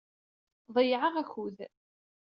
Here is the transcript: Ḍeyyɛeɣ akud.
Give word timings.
Ḍeyyɛeɣ 0.73 1.13
akud. 1.21 1.57